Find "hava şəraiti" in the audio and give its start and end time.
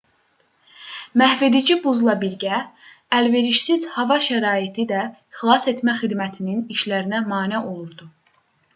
3.99-4.89